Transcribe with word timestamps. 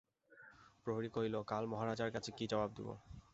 প্রহরী 0.83 1.09
কহিল, 1.15 1.35
কাল 1.43 1.63
মহারাজের 1.71 2.09
কাছে 2.15 2.29
কী 2.37 2.45
জবাব 2.51 2.69
দিব? 2.77 2.87